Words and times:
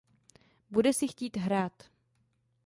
Bude 0.71 0.93
si 0.93 1.07
chtít 1.07 1.37
hrát. 1.37 1.83